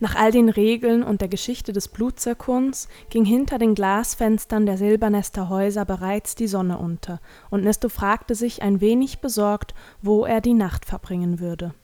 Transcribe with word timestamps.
Nach 0.00 0.14
all 0.14 0.30
den 0.30 0.48
Regeln 0.48 1.02
und 1.02 1.20
der 1.20 1.28
Geschichte 1.28 1.72
des 1.72 1.88
Blutzirkons 1.88 2.88
ging 3.10 3.24
hinter 3.24 3.58
den 3.58 3.74
Glasfenstern 3.74 4.64
der 4.64 4.78
Silbernester 4.78 5.48
Häuser 5.48 5.84
bereits 5.84 6.36
die 6.36 6.46
Sonne 6.46 6.78
unter, 6.78 7.20
und 7.50 7.64
Nisto 7.64 7.88
fragte 7.88 8.36
sich 8.36 8.62
ein 8.62 8.80
wenig 8.80 9.18
besorgt, 9.18 9.74
wo 10.00 10.24
er 10.24 10.40
die 10.40 10.54
Nacht 10.54 10.84
verbringen 10.84 11.40
würde. 11.40 11.74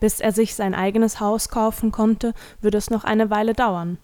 Bis 0.00 0.20
er 0.20 0.32
sich 0.32 0.54
sein 0.54 0.74
eigenes 0.74 1.20
Haus 1.20 1.50
kaufen 1.50 1.92
konnte, 1.92 2.32
würde 2.62 2.78
es 2.78 2.88
noch 2.88 3.04
eine 3.04 3.28
Weile 3.30 3.52
dauern. 3.52 3.98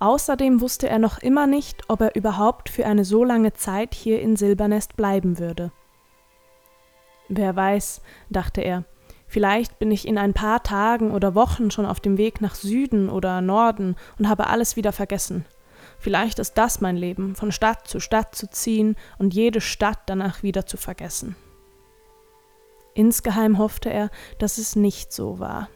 Außerdem 0.00 0.60
wusste 0.60 0.88
er 0.88 0.98
noch 0.98 1.18
immer 1.18 1.46
nicht, 1.46 1.82
ob 1.88 2.00
er 2.00 2.16
überhaupt 2.16 2.68
für 2.68 2.86
eine 2.86 3.04
so 3.04 3.24
lange 3.24 3.52
Zeit 3.52 3.94
hier 3.94 4.20
in 4.20 4.36
Silbernest 4.36 4.96
bleiben 4.96 5.38
würde. 5.38 5.70
Wer 7.28 7.54
weiß, 7.54 8.00
dachte 8.30 8.62
er, 8.62 8.84
vielleicht 9.28 9.78
bin 9.78 9.90
ich 9.90 10.08
in 10.08 10.18
ein 10.18 10.34
paar 10.34 10.62
Tagen 10.62 11.12
oder 11.12 11.34
Wochen 11.34 11.70
schon 11.70 11.86
auf 11.86 12.00
dem 12.00 12.18
Weg 12.18 12.40
nach 12.40 12.54
Süden 12.54 13.08
oder 13.08 13.40
Norden 13.40 13.94
und 14.18 14.28
habe 14.28 14.48
alles 14.48 14.76
wieder 14.76 14.92
vergessen. 14.92 15.44
Vielleicht 15.98 16.38
ist 16.38 16.54
das 16.54 16.80
mein 16.80 16.96
Leben, 16.96 17.34
von 17.34 17.52
Stadt 17.52 17.86
zu 17.86 18.00
Stadt 18.00 18.34
zu 18.34 18.48
ziehen 18.48 18.96
und 19.18 19.34
jede 19.34 19.60
Stadt 19.60 20.00
danach 20.06 20.42
wieder 20.42 20.66
zu 20.66 20.76
vergessen. 20.76 21.36
Insgeheim 22.94 23.58
hoffte 23.58 23.90
er, 23.90 24.10
dass 24.38 24.58
es 24.58 24.74
nicht 24.74 25.12
so 25.12 25.38
war. 25.38 25.68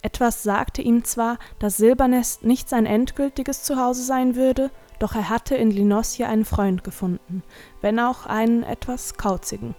Etwas 0.00 0.44
sagte 0.44 0.80
ihm 0.80 1.04
zwar, 1.04 1.38
dass 1.58 1.76
Silbernest 1.76 2.44
nicht 2.44 2.68
sein 2.68 2.86
endgültiges 2.86 3.64
Zuhause 3.64 4.04
sein 4.04 4.36
würde, 4.36 4.70
doch 5.00 5.14
er 5.14 5.28
hatte 5.28 5.56
in 5.56 5.70
Linosje 5.70 6.26
einen 6.26 6.44
Freund 6.44 6.84
gefunden, 6.84 7.42
wenn 7.80 7.98
auch 7.98 8.26
einen 8.26 8.62
etwas 8.62 9.16
kauzigen. 9.16 9.74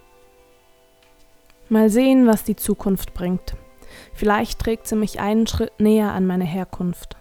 Mal 1.70 1.88
sehen, 1.88 2.26
was 2.26 2.42
die 2.42 2.56
Zukunft 2.56 3.14
bringt. 3.14 3.54
Vielleicht 4.12 4.58
trägt 4.58 4.88
sie 4.88 4.96
mich 4.96 5.20
einen 5.20 5.46
Schritt 5.46 5.78
näher 5.78 6.10
an 6.10 6.26
meine 6.26 6.44
Herkunft. 6.44 7.16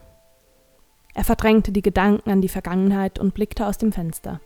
Er 1.14 1.23
verdrängte 1.23 1.72
die 1.72 1.83
Gedanken 1.83 2.31
an 2.31 2.41
die 2.41 2.50
Vergangenheit 2.50 3.19
und 3.19 3.36
blickte 3.36 3.67
aus 3.67 3.78
dem 3.78 3.91
Fenster. 3.91 4.41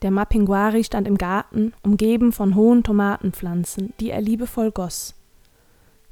Der 0.00 0.10
Mapinguari 0.10 0.84
stand 0.84 1.06
im 1.06 1.18
Garten, 1.18 1.74
umgeben 1.82 2.32
von 2.32 2.54
hohen 2.54 2.82
Tomatenpflanzen, 2.82 3.92
die 4.00 4.10
er 4.10 4.22
liebevoll 4.22 4.70
goss. 4.70 5.14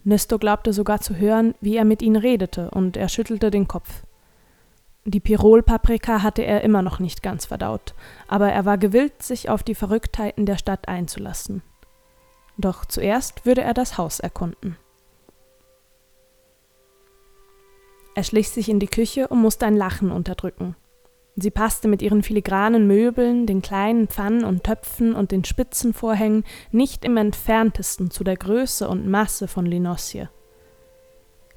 Nisto 0.05 0.39
glaubte 0.39 0.75
sogar 0.75 1.01
zu 1.01 1.17
hören, 1.17 1.55
wie 1.63 1.77
er 1.77 1.87
mit 1.87 2.03
ihnen 2.03 2.17
redete, 2.17 2.71
und 2.73 2.99
er 2.99 3.09
schüttelte 3.09 3.51
den 3.51 3.69
Kopf. 3.69 4.03
Die 5.07 5.21
Pirol-Paprika 5.21 6.23
hatte 6.23 6.43
er 6.43 6.61
immer 6.61 6.83
noch 6.83 6.99
nicht 6.99 7.23
ganz 7.23 7.47
verdaut, 7.47 7.95
aber 8.29 8.53
er 8.53 8.67
war 8.67 8.77
gewillt, 8.77 9.23
sich 9.23 9.49
auf 9.49 9.63
die 9.63 9.75
Verrücktheiten 9.75 10.45
der 10.45 10.59
Stadt 10.59 10.89
einzulassen. 10.89 11.63
Doch 12.59 12.85
zuerst 12.85 13.45
würde 13.45 13.63
er 13.63 13.75
das 13.75 13.99
Haus 13.99 14.21
erkunden. 14.21 14.77
Er 18.15 18.23
schlich 18.23 18.49
sich 18.49 18.71
in 18.71 18.81
die 18.81 18.87
Küche 18.87 19.29
und 19.29 19.43
musste 19.43 19.67
ein 19.67 19.77
Lachen 19.77 20.11
unterdrücken. 20.11 20.75
Sie 21.39 21.51
passte 21.51 21.87
mit 21.87 22.01
ihren 22.01 22.23
filigranen 22.23 22.87
Möbeln, 22.87 23.45
den 23.45 23.61
kleinen 23.61 24.09
Pfannen 24.09 24.43
und 24.43 24.65
Töpfen 24.65 25.15
und 25.15 25.33
den 25.33 25.45
spitzen 25.45 25.93
Vorhängen 25.93 26.45
nicht 26.71 27.05
im 27.05 27.19
entferntesten 27.19 28.11
zu 28.11 28.25
der 28.25 28.37
Größe 28.37 28.89
und 28.89 29.07
Masse 29.07 29.49
von 29.49 29.67
Linosje. 29.67 30.31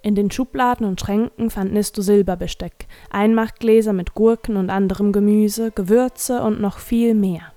In 0.01 0.15
den 0.15 0.31
Schubladen 0.31 0.85
und 0.85 0.99
Schränken 0.99 1.49
fand 1.49 1.71
Nisto 1.71 2.01
Silberbesteck, 2.01 2.87
Einmachgläser 3.09 3.93
mit 3.93 4.13
Gurken 4.13 4.57
und 4.57 4.69
anderem 4.69 5.13
Gemüse, 5.13 5.71
Gewürze 5.71 6.41
und 6.41 6.59
noch 6.59 6.79
viel 6.79 7.13
mehr. 7.13 7.53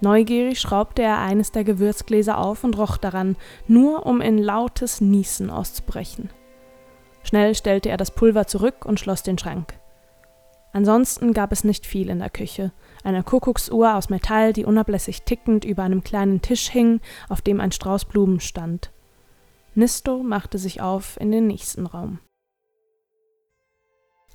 Neugierig 0.00 0.60
schraubte 0.60 1.02
er 1.02 1.18
eines 1.18 1.50
der 1.50 1.64
Gewürzgläser 1.64 2.38
auf 2.38 2.62
und 2.62 2.78
roch 2.78 2.96
daran, 2.96 3.36
nur 3.66 4.06
um 4.06 4.20
in 4.20 4.38
lautes 4.38 5.00
Niesen 5.00 5.50
auszubrechen. 5.50 6.30
Schnell 7.24 7.54
stellte 7.54 7.88
er 7.88 7.96
das 7.96 8.12
Pulver 8.12 8.46
zurück 8.46 8.86
und 8.86 9.00
schloss 9.00 9.22
den 9.22 9.38
Schrank. 9.38 9.74
Ansonsten 10.72 11.32
gab 11.32 11.50
es 11.50 11.64
nicht 11.64 11.86
viel 11.86 12.10
in 12.10 12.20
der 12.20 12.30
Küche. 12.30 12.72
Eine 13.02 13.22
Kuckucksuhr 13.22 13.96
aus 13.96 14.10
Metall, 14.10 14.52
die 14.52 14.64
unablässig 14.64 15.22
tickend 15.22 15.64
über 15.64 15.82
einem 15.82 16.04
kleinen 16.04 16.42
Tisch 16.42 16.68
hing, 16.68 17.00
auf 17.28 17.40
dem 17.40 17.60
ein 17.60 17.72
Strauß 17.72 18.04
Blumen 18.04 18.38
stand. 18.38 18.92
Nisto 19.74 20.22
machte 20.22 20.58
sich 20.58 20.80
auf 20.80 21.18
in 21.20 21.32
den 21.32 21.46
nächsten 21.46 21.86
Raum. 21.86 22.20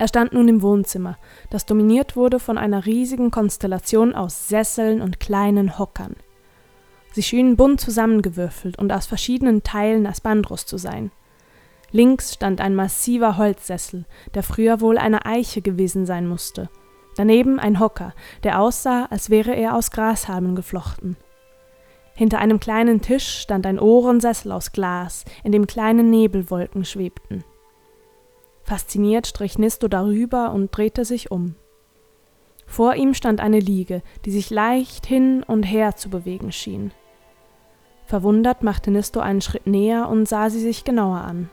Er 0.03 0.09
stand 0.09 0.33
nun 0.33 0.49
im 0.49 0.61
Wohnzimmer, 0.61 1.17
das 1.49 1.65
dominiert 1.65 2.17
wurde 2.17 2.37
von 2.37 2.57
einer 2.57 2.85
riesigen 2.85 3.31
Konstellation 3.31 4.13
aus 4.13 4.49
Sesseln 4.49 5.01
und 5.01 5.21
kleinen 5.21 5.79
Hockern. 5.79 6.17
Sie 7.13 7.23
schienen 7.23 7.55
bunt 7.55 7.79
zusammengewürfelt 7.79 8.77
und 8.77 8.91
aus 8.91 9.05
verschiedenen 9.05 9.63
Teilen 9.63 10.05
Asbandros 10.05 10.65
zu 10.65 10.77
sein. 10.77 11.11
Links 11.91 12.33
stand 12.33 12.59
ein 12.59 12.75
massiver 12.75 13.37
Holzsessel, 13.37 14.03
der 14.33 14.43
früher 14.43 14.81
wohl 14.81 14.97
eine 14.97 15.25
Eiche 15.25 15.61
gewesen 15.61 16.05
sein 16.05 16.27
musste. 16.27 16.69
Daneben 17.15 17.57
ein 17.57 17.79
Hocker, 17.79 18.13
der 18.43 18.59
aussah, 18.59 19.05
als 19.05 19.29
wäre 19.29 19.55
er 19.55 19.73
aus 19.73 19.89
Grashalmen 19.89 20.53
geflochten. 20.53 21.15
Hinter 22.13 22.39
einem 22.39 22.59
kleinen 22.59 22.99
Tisch 22.99 23.39
stand 23.39 23.65
ein 23.65 23.79
Ohrensessel 23.79 24.51
aus 24.51 24.73
Glas, 24.73 25.23
in 25.45 25.53
dem 25.53 25.65
kleine 25.65 26.03
Nebelwolken 26.03 26.83
schwebten. 26.83 27.45
Fasziniert 28.63 29.27
strich 29.27 29.59
Nisto 29.59 29.87
darüber 29.87 30.53
und 30.53 30.75
drehte 30.75 31.05
sich 31.05 31.31
um. 31.31 31.55
Vor 32.65 32.95
ihm 32.95 33.13
stand 33.13 33.39
eine 33.39 33.59
Liege, 33.59 34.01
die 34.25 34.31
sich 34.31 34.49
leicht 34.49 35.05
hin 35.05 35.43
und 35.43 35.63
her 35.63 35.95
zu 35.95 36.09
bewegen 36.09 36.51
schien. 36.51 36.91
Verwundert 38.05 38.63
machte 38.63 38.89
Nisto 38.89 39.19
einen 39.19 39.41
Schritt 39.41 39.67
näher 39.67 40.09
und 40.09 40.27
sah 40.27 40.49
sie 40.49 40.59
sich 40.59 40.83
genauer 40.83 41.21
an. 41.21 41.49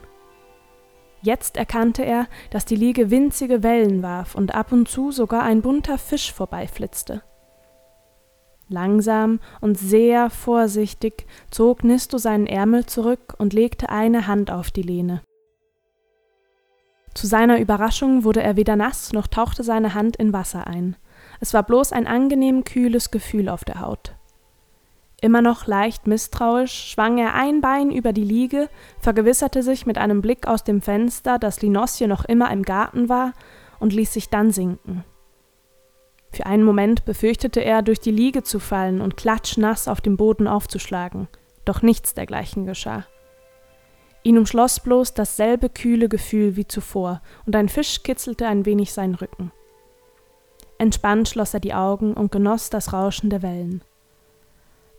Jetzt 1.21 1.57
erkannte 1.57 2.03
er, 2.03 2.27
dass 2.49 2.65
die 2.65 2.75
Liege 2.75 3.11
winzige 3.11 3.61
Wellen 3.61 4.01
warf 4.01 4.33
und 4.33 4.55
ab 4.55 4.71
und 4.71 4.87
zu 4.87 5.11
sogar 5.11 5.43
ein 5.43 5.61
bunter 5.61 5.97
Fisch 5.97 6.33
vorbeiflitzte. 6.33 7.21
Langsam 8.67 9.39
und 9.59 9.77
sehr 9.77 10.29
vorsichtig 10.29 11.27
zog 11.51 11.83
Nisto 11.83 12.17
seinen 12.17 12.47
Ärmel 12.47 12.85
zurück 12.85 13.35
und 13.37 13.53
legte 13.53 13.89
eine 13.89 14.27
Hand 14.27 14.49
auf 14.49 14.71
die 14.71 14.81
Lehne. 14.81 15.21
Zu 17.13 17.27
seiner 17.27 17.59
Überraschung 17.59 18.23
wurde 18.23 18.41
er 18.41 18.55
weder 18.55 18.75
nass 18.75 19.13
noch 19.13 19.27
tauchte 19.27 19.63
seine 19.63 19.93
Hand 19.93 20.15
in 20.15 20.33
Wasser 20.33 20.67
ein. 20.67 20.95
Es 21.39 21.53
war 21.53 21.63
bloß 21.63 21.91
ein 21.91 22.07
angenehm 22.07 22.63
kühles 22.63 23.11
Gefühl 23.11 23.49
auf 23.49 23.65
der 23.65 23.81
Haut. 23.81 24.15
Immer 25.21 25.43
noch 25.43 25.67
leicht 25.67 26.07
misstrauisch 26.07 26.91
schwang 26.91 27.19
er 27.19 27.35
ein 27.35 27.61
Bein 27.61 27.91
über 27.91 28.11
die 28.11 28.23
Liege, 28.23 28.69
vergewisserte 28.99 29.61
sich 29.61 29.85
mit 29.85 29.99
einem 29.99 30.21
Blick 30.21 30.47
aus 30.47 30.63
dem 30.63 30.81
Fenster, 30.81 31.37
dass 31.37 31.61
Linosje 31.61 32.07
noch 32.07 32.25
immer 32.25 32.51
im 32.51 32.63
Garten 32.63 33.07
war, 33.07 33.33
und 33.79 33.93
ließ 33.93 34.13
sich 34.13 34.29
dann 34.29 34.51
sinken. 34.51 35.03
Für 36.31 36.45
einen 36.45 36.63
Moment 36.63 37.03
befürchtete 37.03 37.59
er, 37.59 37.81
durch 37.81 37.99
die 37.99 38.11
Liege 38.11 38.41
zu 38.41 38.59
fallen 38.59 39.01
und 39.01 39.17
klatschnass 39.17 39.87
auf 39.87 40.01
dem 40.01 40.17
Boden 40.17 40.47
aufzuschlagen, 40.47 41.27
doch 41.65 41.81
nichts 41.81 42.13
dergleichen 42.13 42.65
geschah. 42.65 43.05
Ihn 44.23 44.37
umschloss 44.37 44.79
bloß 44.79 45.13
dasselbe 45.13 45.69
kühle 45.69 46.07
Gefühl 46.07 46.55
wie 46.55 46.67
zuvor, 46.67 47.21
und 47.45 47.55
ein 47.55 47.69
Fisch 47.69 48.03
kitzelte 48.03 48.47
ein 48.47 48.65
wenig 48.65 48.93
seinen 48.93 49.15
Rücken. 49.15 49.51
Entspannt 50.77 51.29
schloss 51.29 51.53
er 51.53 51.59
die 51.59 51.73
Augen 51.73 52.13
und 52.13 52.31
genoss 52.31 52.69
das 52.69 52.93
Rauschen 52.93 53.29
der 53.29 53.41
Wellen. 53.41 53.83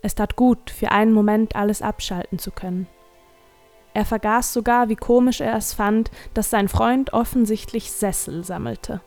Es 0.00 0.16
tat 0.16 0.34
gut, 0.34 0.70
für 0.70 0.90
einen 0.90 1.12
Moment 1.12 1.54
alles 1.54 1.82
abschalten 1.82 2.38
zu 2.38 2.50
können. 2.50 2.88
Er 3.94 4.04
vergaß 4.04 4.52
sogar, 4.52 4.88
wie 4.88 4.96
komisch 4.96 5.40
er 5.40 5.56
es 5.56 5.74
fand, 5.74 6.10
dass 6.34 6.50
sein 6.50 6.68
Freund 6.68 7.12
offensichtlich 7.12 7.92
Sessel 7.92 8.42
sammelte. 8.42 9.00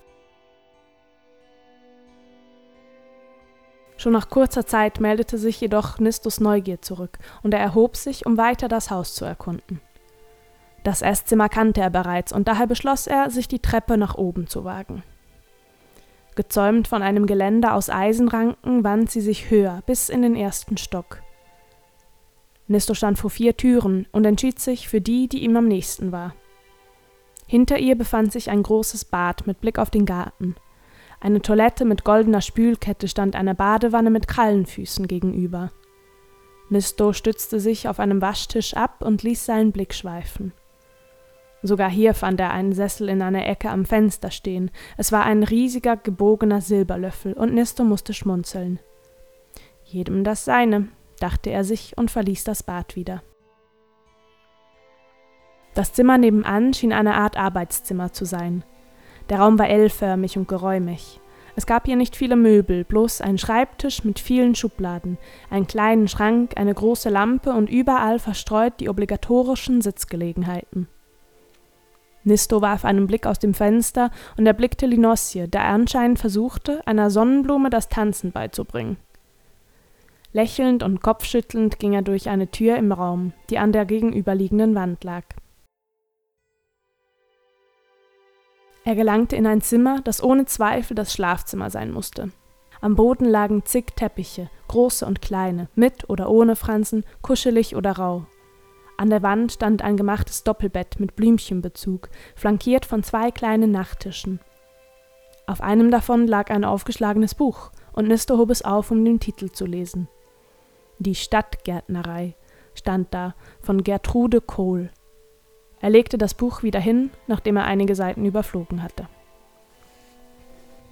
Schon 3.97 4.13
nach 4.13 4.29
kurzer 4.29 4.65
Zeit 4.65 4.99
meldete 4.99 5.37
sich 5.37 5.59
jedoch 5.59 5.99
Nistus 5.99 6.39
Neugier 6.39 6.81
zurück, 6.81 7.17
und 7.41 7.53
er 7.53 7.59
erhob 7.59 7.97
sich, 7.97 8.25
um 8.25 8.37
weiter 8.37 8.67
das 8.67 8.91
Haus 8.91 9.15
zu 9.15 9.25
erkunden. 9.25 9.81
Das 10.85 11.01
Esszimmer 11.01 11.49
kannte 11.49 11.81
er 11.81 11.89
bereits, 11.89 12.31
und 12.31 12.47
daher 12.47 12.67
beschloss 12.67 13.07
er, 13.07 13.31
sich 13.31 13.47
die 13.47 13.57
Treppe 13.59 13.97
nach 13.97 14.13
oben 14.13 14.45
zu 14.45 14.65
wagen. 14.65 15.01
Gezäumt 16.35 16.87
von 16.87 17.01
einem 17.01 17.25
Geländer 17.25 17.73
aus 17.73 17.89
Eisenranken 17.89 18.83
wand 18.83 19.09
sie 19.09 19.21
sich 19.21 19.49
höher 19.49 19.81
bis 19.87 20.09
in 20.09 20.21
den 20.21 20.35
ersten 20.35 20.77
Stock. 20.77 21.23
Nisto 22.67 22.93
stand 22.93 23.17
vor 23.17 23.31
vier 23.31 23.57
Türen 23.57 24.05
und 24.11 24.25
entschied 24.25 24.59
sich 24.59 24.87
für 24.87 25.01
die, 25.01 25.27
die 25.27 25.43
ihm 25.43 25.57
am 25.57 25.67
nächsten 25.67 26.11
war. 26.11 26.35
Hinter 27.47 27.79
ihr 27.79 27.97
befand 27.97 28.31
sich 28.31 28.51
ein 28.51 28.61
großes 28.61 29.05
Bad 29.05 29.47
mit 29.47 29.61
Blick 29.61 29.79
auf 29.79 29.89
den 29.89 30.05
Garten. 30.05 30.55
Eine 31.19 31.41
Toilette 31.41 31.85
mit 31.85 32.03
goldener 32.03 32.41
Spülkette 32.41 33.07
stand 33.07 33.35
einer 33.35 33.55
Badewanne 33.55 34.11
mit 34.11 34.27
Krallenfüßen 34.27 35.07
gegenüber. 35.07 35.71
Nisto 36.69 37.11
stützte 37.11 37.59
sich 37.59 37.87
auf 37.87 37.99
einem 37.99 38.21
Waschtisch 38.21 38.75
ab 38.75 39.01
und 39.01 39.23
ließ 39.23 39.47
seinen 39.47 39.71
Blick 39.71 39.95
schweifen. 39.95 40.53
Sogar 41.65 41.89
hier 41.89 42.13
fand 42.13 42.39
er 42.39 42.51
einen 42.51 42.73
Sessel 42.73 43.09
in 43.09 43.23
einer 43.23 43.47
Ecke 43.47 43.71
am 43.71 43.85
Fenster 43.85 44.29
stehen. 44.29 44.69
Es 44.97 45.11
war 45.11 45.23
ein 45.23 45.41
riesiger, 45.41 45.97
gebogener 45.97 46.61
Silberlöffel, 46.61 47.33
und 47.33 47.55
Nisto 47.55 47.83
musste 47.83 48.13
schmunzeln. 48.13 48.79
Jedem 49.83 50.23
das 50.23 50.45
seine, 50.45 50.89
dachte 51.19 51.49
er 51.49 51.63
sich 51.63 51.97
und 51.97 52.11
verließ 52.11 52.43
das 52.43 52.61
Bad 52.61 52.95
wieder. 52.95 53.23
Das 55.73 55.91
Zimmer 55.93 56.19
nebenan 56.19 56.71
schien 56.75 56.93
eine 56.93 57.15
Art 57.15 57.35
Arbeitszimmer 57.35 58.13
zu 58.13 58.25
sein. 58.25 58.63
Der 59.29 59.39
Raum 59.39 59.57
war 59.57 59.67
L-förmig 59.67 60.37
und 60.37 60.47
geräumig. 60.47 61.19
Es 61.55 61.65
gab 61.65 61.87
hier 61.87 61.95
nicht 61.95 62.15
viele 62.15 62.35
Möbel, 62.35 62.83
bloß 62.83 63.21
ein 63.21 63.39
Schreibtisch 63.39 64.03
mit 64.03 64.19
vielen 64.19 64.53
Schubladen, 64.53 65.17
einen 65.49 65.65
kleinen 65.65 66.07
Schrank, 66.09 66.51
eine 66.57 66.75
große 66.75 67.09
Lampe 67.09 67.53
und 67.53 67.71
überall 67.71 68.19
verstreut 68.19 68.73
die 68.79 68.87
obligatorischen 68.87 69.81
Sitzgelegenheiten. 69.81 70.89
Nisto 72.25 72.61
warf 72.61 72.85
einen 72.85 73.07
Blick 73.07 73.27
aus 73.27 73.39
dem 73.39 73.53
Fenster 73.53 74.09
und 74.35 74.45
erblickte 74.47 74.87
Linosje, 74.87 75.47
der 75.47 75.63
anscheinend 75.65 76.19
versuchte, 76.19 76.85
einer 76.85 77.11
Sonnenblume 77.11 77.69
das 77.69 77.87
Tanzen 77.87 78.31
beizubringen. 78.31 78.97
Lächelnd 80.33 80.83
und 80.83 81.01
kopfschüttelnd 81.01 81.79
ging 81.79 81.93
er 81.93 82.01
durch 82.01 82.27
eine 82.27 82.51
Tür 82.51 82.75
im 82.75 82.91
Raum, 82.91 83.31
die 83.49 83.57
an 83.59 83.71
der 83.71 83.85
gegenüberliegenden 83.85 84.75
Wand 84.75 85.03
lag. 85.03 85.23
Er 88.83 88.95
gelangte 88.95 89.35
in 89.35 89.47
ein 89.47 89.61
Zimmer, 89.61 90.01
das 90.01 90.21
ohne 90.21 90.45
Zweifel 90.45 90.95
das 90.95 91.13
Schlafzimmer 91.13 91.69
sein 91.69 91.91
musste. 91.91 92.31
Am 92.81 92.95
Boden 92.95 93.25
lagen 93.25 93.65
zig 93.65 93.95
Teppiche, 93.95 94.49
große 94.67 95.05
und 95.05 95.21
kleine, 95.21 95.69
mit 95.75 96.09
oder 96.09 96.29
ohne 96.29 96.55
Fransen, 96.55 97.05
kuschelig 97.21 97.75
oder 97.75 97.93
rau. 97.93 98.25
An 98.97 99.09
der 99.09 99.23
Wand 99.23 99.51
stand 99.51 99.81
ein 99.81 99.97
gemachtes 99.97 100.43
Doppelbett 100.43 100.99
mit 100.99 101.15
Blümchenbezug, 101.15 102.09
flankiert 102.35 102.85
von 102.85 103.03
zwei 103.03 103.31
kleinen 103.31 103.71
Nachttischen. 103.71 104.39
Auf 105.47 105.61
einem 105.61 105.91
davon 105.91 106.27
lag 106.27 106.49
ein 106.49 106.63
aufgeschlagenes 106.63 107.35
Buch, 107.35 107.71
und 107.93 108.07
Nisto 108.07 108.37
hob 108.37 108.49
es 108.49 108.63
auf, 108.63 108.91
um 108.91 109.03
den 109.03 109.19
Titel 109.19 109.51
zu 109.51 109.65
lesen. 109.65 110.07
Die 110.99 111.15
Stadtgärtnerei 111.15 112.35
stand 112.73 113.13
da 113.13 113.35
von 113.61 113.83
Gertrude 113.83 114.41
Kohl. 114.41 114.89
Er 115.81 115.89
legte 115.89 116.17
das 116.17 116.33
Buch 116.33 116.63
wieder 116.63 116.79
hin, 116.79 117.11
nachdem 117.27 117.57
er 117.57 117.65
einige 117.65 117.95
Seiten 117.95 118.25
überflogen 118.25 118.81
hatte. 118.81 119.07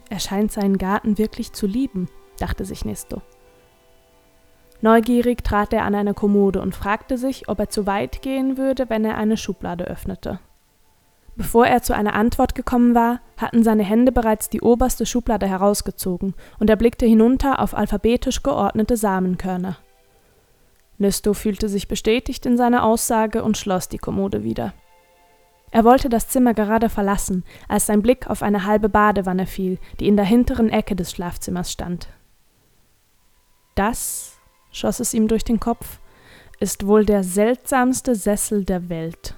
Er 0.09 0.19
scheint 0.19 0.51
seinen 0.51 0.77
Garten 0.77 1.17
wirklich 1.17 1.53
zu 1.53 1.65
lieben, 1.65 2.09
dachte 2.37 2.65
sich 2.65 2.85
Nesto. 2.85 3.21
Neugierig 4.83 5.45
trat 5.45 5.71
er 5.71 5.85
an 5.85 5.95
eine 5.95 6.13
Kommode 6.13 6.61
und 6.61 6.75
fragte 6.75 7.17
sich, 7.17 7.47
ob 7.47 7.57
er 7.57 7.69
zu 7.69 7.87
weit 7.87 8.21
gehen 8.21 8.57
würde, 8.57 8.89
wenn 8.89 9.05
er 9.05 9.15
eine 9.15 9.37
Schublade 9.37 9.85
öffnete. 9.85 10.41
Bevor 11.37 11.65
er 11.65 11.81
zu 11.81 11.95
einer 11.95 12.15
Antwort 12.15 12.53
gekommen 12.53 12.93
war, 12.93 13.21
hatten 13.37 13.63
seine 13.63 13.83
Hände 13.83 14.11
bereits 14.11 14.49
die 14.49 14.59
oberste 14.59 15.05
Schublade 15.05 15.47
herausgezogen, 15.47 16.33
und 16.59 16.69
er 16.69 16.75
blickte 16.75 17.05
hinunter 17.05 17.59
auf 17.61 17.73
alphabetisch 17.73 18.43
geordnete 18.43 18.97
Samenkörner. 18.97 19.77
Nisto 20.97 21.33
fühlte 21.33 21.69
sich 21.69 21.87
bestätigt 21.87 22.45
in 22.45 22.57
seiner 22.57 22.83
Aussage 22.83 23.41
und 23.41 23.57
schloss 23.57 23.87
die 23.87 23.99
Kommode 23.99 24.43
wieder. 24.43 24.73
Er 25.71 25.85
wollte 25.85 26.09
das 26.09 26.27
Zimmer 26.27 26.53
gerade 26.53 26.89
verlassen, 26.89 27.45
als 27.69 27.85
sein 27.85 28.01
Blick 28.01 28.29
auf 28.29 28.43
eine 28.43 28.65
halbe 28.65 28.89
Badewanne 28.89 29.45
fiel, 29.45 29.79
die 30.01 30.09
in 30.09 30.17
der 30.17 30.25
hinteren 30.25 30.67
Ecke 30.67 30.97
des 30.97 31.13
Schlafzimmers 31.13 31.71
stand. 31.71 32.09
Das, 33.75 34.32
schoss 34.73 34.99
es 34.99 35.13
ihm 35.13 35.29
durch 35.29 35.45
den 35.45 35.61
Kopf, 35.61 35.99
ist 36.59 36.85
wohl 36.85 37.05
der 37.05 37.23
seltsamste 37.23 38.15
Sessel 38.15 38.65
der 38.65 38.89
Welt. 38.89 39.35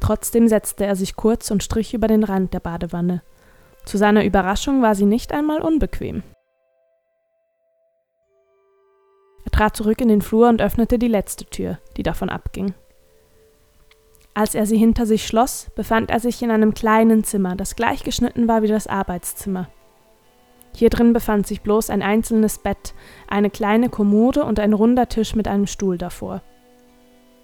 Trotzdem 0.00 0.48
setzte 0.48 0.84
er 0.84 0.96
sich 0.96 1.16
kurz 1.16 1.50
und 1.50 1.62
strich 1.62 1.94
über 1.94 2.08
den 2.08 2.24
Rand 2.24 2.52
der 2.52 2.60
Badewanne. 2.60 3.22
Zu 3.84 3.96
seiner 3.96 4.24
Überraschung 4.24 4.82
war 4.82 4.94
sie 4.94 5.06
nicht 5.06 5.32
einmal 5.32 5.60
unbequem. 5.60 6.22
Er 9.44 9.50
trat 9.50 9.76
zurück 9.76 10.00
in 10.00 10.08
den 10.08 10.22
Flur 10.22 10.48
und 10.48 10.60
öffnete 10.60 10.98
die 10.98 11.08
letzte 11.08 11.44
Tür, 11.44 11.78
die 11.96 12.02
davon 12.02 12.28
abging. 12.28 12.74
Als 14.34 14.54
er 14.54 14.66
sie 14.66 14.76
hinter 14.76 15.06
sich 15.06 15.26
schloss, 15.26 15.70
befand 15.76 16.10
er 16.10 16.18
sich 16.18 16.42
in 16.42 16.50
einem 16.50 16.74
kleinen 16.74 17.22
Zimmer, 17.22 17.54
das 17.54 17.76
gleich 17.76 18.02
geschnitten 18.02 18.48
war 18.48 18.62
wie 18.62 18.68
das 18.68 18.86
Arbeitszimmer. 18.86 19.68
Hier 20.76 20.90
drin 20.90 21.12
befand 21.12 21.46
sich 21.46 21.62
bloß 21.62 21.90
ein 21.90 22.02
einzelnes 22.02 22.58
Bett, 22.58 22.94
eine 23.28 23.50
kleine 23.50 23.88
Kommode 23.88 24.44
und 24.44 24.58
ein 24.58 24.72
runder 24.72 25.08
Tisch 25.08 25.34
mit 25.34 25.46
einem 25.46 25.66
Stuhl 25.66 25.98
davor. 25.98 26.42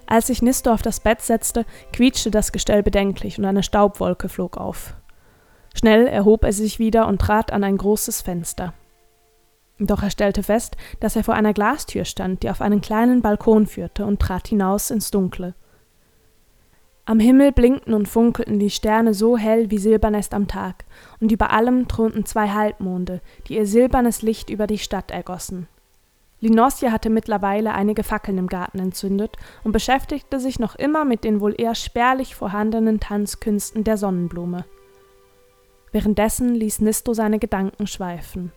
Als 0.07 0.27
sich 0.27 0.43
Nisto 0.43 0.73
auf 0.73 0.83
das 0.83 0.99
Bett 0.99 1.23
setzte, 1.23 1.65
quietschte 1.93 2.33
das 2.33 2.51
Gestell 2.51 2.83
bedenklich 2.83 3.39
und 3.39 3.45
eine 3.45 3.63
Staubwolke 3.63 4.29
flog 4.29 4.57
auf. 4.57 4.97
Schnell 5.73 6.09
erhob 6.09 6.43
er 6.45 6.53
sich 6.53 6.81
wieder 6.81 7.07
und 7.07 7.21
trat 7.21 7.53
an 7.53 7.63
ein 7.63 7.77
großes 7.77 8.23
Fenster. 8.23 8.75
Doch 9.79 10.03
er 10.03 10.11
stellte 10.11 10.43
fest, 10.43 10.77
dass 10.99 11.15
er 11.15 11.23
vor 11.23 11.35
einer 11.35 11.55
Glastür 11.55 12.05
stand, 12.05 12.43
die 12.43 12.51
auf 12.51 12.61
einen 12.61 12.81
kleinen 12.81 13.23
Balkon 13.23 13.67
führte, 13.67 14.05
und 14.05 14.21
trat 14.21 14.49
hinaus 14.49 14.91
ins 14.91 15.13
Dunkle. 15.13 15.55
Am 17.11 17.19
Himmel 17.19 17.51
blinkten 17.51 17.93
und 17.93 18.07
funkelten 18.07 18.61
die 18.61 18.71
Sterne 18.71 19.15
so 19.15 19.37
hell 19.37 19.69
wie 19.73 19.79
Silbernest 19.79 20.33
am 20.33 20.47
Tag, 20.47 20.85
und 21.19 21.33
über 21.33 21.51
allem 21.51 21.89
thronten 21.89 22.25
zwei 22.25 22.51
Halbmonde, 22.51 23.21
die 23.49 23.57
ihr 23.57 23.67
silbernes 23.67 24.23
Licht 24.23 24.49
über 24.49 24.69
die 24.69 24.79
Stadt 24.79 25.11
ergossen. 25.11 25.67
Linosje 26.39 26.93
hatte 26.93 27.11
mittlerweile 27.11 27.75
einige 27.75 28.05
Fackeln 28.05 28.39
im 28.39 28.47
Garten 28.47 28.79
entzündet 28.79 29.37
und 29.65 29.73
beschäftigte 29.73 30.39
sich 30.39 30.61
noch 30.61 30.77
immer 30.77 31.05
mit 31.05 31.25
den 31.25 31.41
wohl 31.41 31.61
eher 31.61 31.75
spärlich 31.75 32.37
vorhandenen 32.37 33.01
Tanzkünsten 33.01 33.83
der 33.83 33.97
Sonnenblume. 33.97 34.65
Währenddessen 35.91 36.55
ließ 36.55 36.81
Nisto 36.81 37.13
seine 37.13 37.41
Gedanken 37.41 37.89
schweifen. 37.89 38.53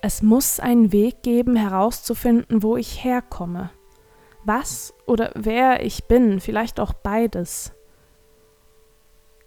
Es 0.00 0.22
muss 0.22 0.58
einen 0.58 0.90
Weg 0.90 1.22
geben, 1.22 1.54
herauszufinden, 1.54 2.62
wo 2.62 2.78
ich 2.78 3.04
herkomme 3.04 3.68
was 4.46 4.94
oder 5.06 5.30
wer 5.34 5.84
ich 5.84 6.04
bin, 6.04 6.40
vielleicht 6.40 6.80
auch 6.80 6.92
beides. 6.92 7.72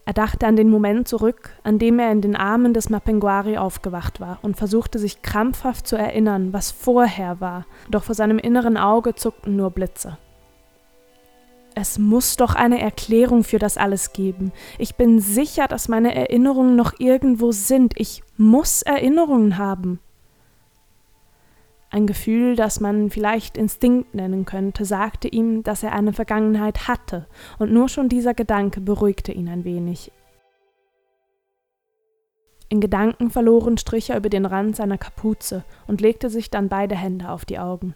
Er 0.05 0.13
dachte 0.13 0.47
an 0.47 0.55
den 0.55 0.71
Moment 0.71 1.07
zurück, 1.07 1.51
an 1.61 1.77
dem 1.77 1.99
er 1.99 2.11
in 2.11 2.21
den 2.21 2.35
Armen 2.35 2.73
des 2.73 2.89
Mapenguari 2.89 3.57
aufgewacht 3.57 4.19
war 4.19 4.39
und 4.41 4.57
versuchte 4.57 4.97
sich 4.97 5.21
krampfhaft 5.21 5.85
zu 5.85 5.95
erinnern, 5.95 6.51
was 6.51 6.71
vorher 6.71 7.39
war, 7.39 7.67
doch 7.91 8.03
vor 8.03 8.15
seinem 8.15 8.39
inneren 8.39 8.75
Auge 8.75 9.13
zuckten 9.13 9.55
nur 9.55 9.69
Blitze. 9.69 10.17
Es 11.75 11.99
muss 11.99 12.37
doch 12.37 12.55
eine 12.55 12.81
Erklärung 12.81 13.43
für 13.43 13.59
das 13.59 13.77
alles 13.77 14.11
geben. 14.11 14.51
Ich 14.79 14.95
bin 14.95 15.19
sicher, 15.19 15.67
dass 15.67 15.87
meine 15.87 16.15
Erinnerungen 16.15 16.75
noch 16.75 16.93
irgendwo 16.97 17.51
sind. 17.51 17.93
Ich 17.95 18.23
muss 18.35 18.81
Erinnerungen 18.81 19.57
haben. 19.59 19.99
Ein 21.91 22.05
Gefühl, 22.05 22.55
das 22.55 22.79
man 22.79 23.09
vielleicht 23.09 23.57
Instinkt 23.57 24.13
nennen 24.13 24.45
könnte, 24.45 24.85
sagte 24.85 25.27
ihm, 25.27 25.63
dass 25.63 25.81
er 25.81 25.93
eine 25.93 26.13
Vergangenheit 26.13 26.87
hatte, 26.87 27.25
und 27.57 27.71
nur 27.71 27.89
schon 27.89 28.09
dieser 28.09 28.35
Gedanke 28.35 28.79
beruhigte 28.79 29.31
ihn 29.31 29.49
ein 29.49 29.63
wenig. 29.63 30.11
In 32.69 32.79
Gedanken 32.79 33.31
verloren 33.31 33.79
strich 33.79 34.11
er 34.11 34.17
über 34.17 34.29
den 34.29 34.45
Rand 34.45 34.75
seiner 34.75 34.99
Kapuze 34.99 35.63
und 35.87 36.01
legte 36.01 36.29
sich 36.29 36.51
dann 36.51 36.69
beide 36.69 36.95
Hände 36.95 37.29
auf 37.29 37.43
die 37.43 37.57
Augen. 37.57 37.95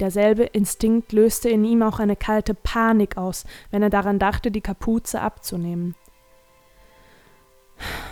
Derselbe 0.00 0.42
Instinkt 0.42 1.12
löste 1.12 1.48
in 1.48 1.64
ihm 1.64 1.82
auch 1.84 2.00
eine 2.00 2.16
kalte 2.16 2.54
Panik 2.54 3.16
aus, 3.16 3.44
wenn 3.70 3.82
er 3.82 3.90
daran 3.90 4.18
dachte, 4.18 4.50
die 4.50 4.60
Kapuze 4.60 5.20
abzunehmen. 5.20 5.94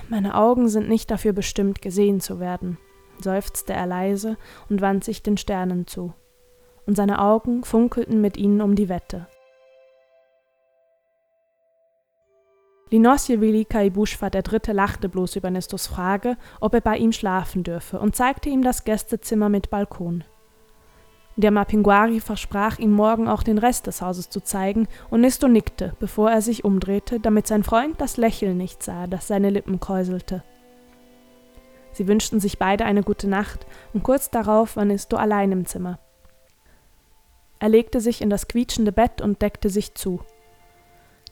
Meine 0.08 0.36
Augen 0.36 0.68
sind 0.68 0.88
nicht 0.88 1.10
dafür 1.10 1.32
bestimmt, 1.32 1.82
gesehen 1.82 2.20
zu 2.20 2.38
werden, 2.38 2.78
seufzte 3.22 3.72
er 3.72 3.86
leise 3.86 4.36
und 4.68 4.80
wandte 4.80 5.06
sich 5.06 5.22
den 5.22 5.36
Sternen 5.36 5.86
zu, 5.86 6.14
und 6.86 6.96
seine 6.96 7.20
Augen 7.20 7.64
funkelten 7.64 8.20
mit 8.20 8.36
ihnen 8.36 8.60
um 8.60 8.74
die 8.74 8.88
Wette. 8.88 9.26
Linosjewili 12.90 13.66
Kaibuschwa 13.66 14.30
Dritte 14.30 14.72
lachte 14.72 15.08
bloß 15.08 15.36
über 15.36 15.50
Nestos 15.50 15.86
Frage, 15.86 16.36
ob 16.60 16.74
er 16.74 16.80
bei 16.80 16.96
ihm 16.96 17.12
schlafen 17.12 17.62
dürfe, 17.62 18.00
und 18.00 18.16
zeigte 18.16 18.48
ihm 18.48 18.62
das 18.62 18.82
Gästezimmer 18.82 19.48
mit 19.48 19.70
Balkon. 19.70 20.24
Der 21.36 21.52
Mapinguari 21.52 22.18
versprach 22.18 22.80
ihm 22.80 22.90
morgen 22.90 23.28
auch 23.28 23.44
den 23.44 23.58
Rest 23.58 23.86
des 23.86 24.02
Hauses 24.02 24.28
zu 24.28 24.40
zeigen, 24.40 24.88
und 25.08 25.20
Nesto 25.20 25.46
nickte, 25.46 25.94
bevor 26.00 26.32
er 26.32 26.42
sich 26.42 26.64
umdrehte, 26.64 27.20
damit 27.20 27.46
sein 27.46 27.62
Freund 27.62 28.00
das 28.00 28.16
Lächeln 28.16 28.56
nicht 28.56 28.82
sah, 28.82 29.06
das 29.06 29.28
seine 29.28 29.50
Lippen 29.50 29.78
kräuselte. 29.78 30.42
Sie 31.92 32.08
wünschten 32.08 32.40
sich 32.40 32.58
beide 32.58 32.84
eine 32.84 33.02
gute 33.02 33.28
Nacht, 33.28 33.66
und 33.92 34.02
kurz 34.02 34.30
darauf 34.30 34.76
war 34.76 34.84
Nisto 34.84 35.16
allein 35.16 35.52
im 35.52 35.66
Zimmer. 35.66 35.98
Er 37.58 37.68
legte 37.68 38.00
sich 38.00 38.22
in 38.22 38.30
das 38.30 38.48
quietschende 38.48 38.92
Bett 38.92 39.20
und 39.20 39.42
deckte 39.42 39.68
sich 39.68 39.94
zu. 39.94 40.20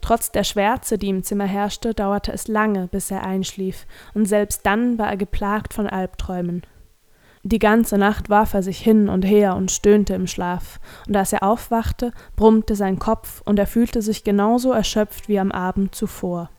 Trotz 0.01 0.31
der 0.31 0.43
Schwärze, 0.43 0.97
die 0.97 1.09
im 1.09 1.23
Zimmer 1.23 1.45
herrschte, 1.45 1.93
dauerte 1.93 2.31
es 2.31 2.47
lange, 2.47 2.87
bis 2.87 3.11
er 3.11 3.23
einschlief, 3.23 3.85
und 4.13 4.25
selbst 4.25 4.65
dann 4.65 4.97
war 4.97 5.07
er 5.07 5.17
geplagt 5.17 5.73
von 5.73 5.87
Albträumen. 5.87 6.63
Die 7.43 7.59
ganze 7.59 7.97
Nacht 7.97 8.29
warf 8.29 8.53
er 8.53 8.63
sich 8.63 8.79
hin 8.79 9.07
und 9.07 9.23
her 9.23 9.55
und 9.55 9.71
stöhnte 9.71 10.13
im 10.13 10.27
Schlaf, 10.27 10.79
und 11.07 11.15
als 11.15 11.33
er 11.33 11.43
aufwachte, 11.43 12.11
brummte 12.35 12.75
sein 12.75 12.99
Kopf, 12.99 13.41
und 13.45 13.57
er 13.59 13.67
fühlte 13.67 14.01
sich 14.01 14.23
genauso 14.23 14.71
erschöpft 14.71 15.29
wie 15.29 15.39
am 15.39 15.51
Abend 15.51 15.95
zuvor. 15.95 16.49